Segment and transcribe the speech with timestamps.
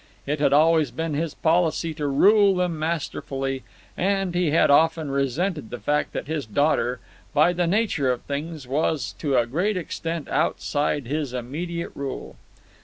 [0.25, 3.61] It had always been his policy to rule them masterfully,
[3.95, 6.99] and he had often resented the fact that his daughter,
[7.35, 12.35] by the nature of things, was to a great extent outside his immediate rule.